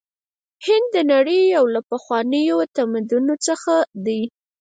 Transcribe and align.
هند 0.65 0.87
د 0.95 0.97
نړۍ 1.11 1.41
یو 1.55 1.65
له 1.73 1.81
پخوانیو 1.91 2.57
تمدنونو 2.77 3.33
څخه 3.47 3.73
دی. 4.05 4.21